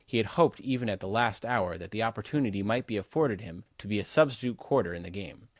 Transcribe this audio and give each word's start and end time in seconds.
He 0.07 0.17
had 0.17 0.25
hoped 0.25 0.59
even 0.61 0.89
at 0.89 0.99
the 0.99 1.07
last 1.07 1.45
hour 1.45 1.77
that 1.77 1.91
the 1.91 2.01
opportunity 2.01 2.63
might 2.63 2.87
be 2.87 2.97
afforded 2.97 3.41
him 3.41 3.65
to 3.77 3.87
be 3.87 3.99
a 3.99 4.03
substitute 4.03 4.57
quarter 4.57 4.95
in 4.95 5.03
the 5.03 5.11
game. 5.11 5.47